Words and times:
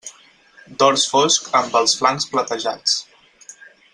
Dors 0.83 1.03
fosc 1.11 1.51
amb 1.59 1.77
els 1.81 1.95
flancs 2.01 2.27
platejats. 2.33 2.97